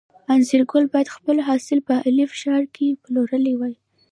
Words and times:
انځرګل 0.33 0.83
باید 0.93 1.13
خپل 1.15 1.35
حاصل 1.47 1.79
په 1.87 1.93
الف 2.07 2.31
ښار 2.41 2.63
کې 2.75 2.99
پلورلی 3.03 3.53
وای. 3.57 3.75